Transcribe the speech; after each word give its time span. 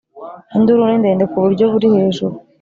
Induru 0.55 0.83
ni 0.87 0.97
ndende 1.01 1.23
ku 1.31 1.37
buryo 1.43 1.65
buri 1.73 1.87
hejuru 1.95 2.33